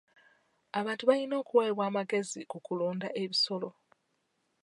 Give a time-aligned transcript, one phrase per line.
[0.79, 3.69] Abantu balina okuweebwa amagezi ku kulunda ebisolo.